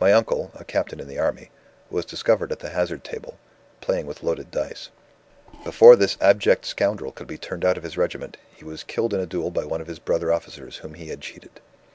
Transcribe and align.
"My 0.00 0.14
uncle 0.14 0.50
(a 0.54 0.64
captain 0.64 1.00
in 1.00 1.06
the 1.06 1.18
Army) 1.18 1.50
was 1.90 2.06
discovered 2.06 2.50
at 2.50 2.60
the 2.60 2.70
hazard 2.70 3.04
table, 3.04 3.38
playing 3.82 4.06
with 4.06 4.22
loaded 4.22 4.50
dice. 4.50 4.88
Before 5.64 5.96
this 5.96 6.16
abject 6.18 6.64
scoundrel 6.64 7.12
could 7.12 7.26
be 7.26 7.36
turned 7.36 7.66
out 7.66 7.76
of 7.76 7.82
his 7.84 7.98
regiment, 7.98 8.38
he 8.56 8.64
was 8.64 8.82
killed 8.84 9.12
in 9.12 9.20
a 9.20 9.26
duel 9.26 9.50
by 9.50 9.66
one 9.66 9.82
of 9.82 9.86
his 9.86 9.98
brother 9.98 10.32
officers 10.32 10.78
whom 10.78 10.94
he 10.94 11.08
had 11.08 11.20
cheated. 11.20 11.60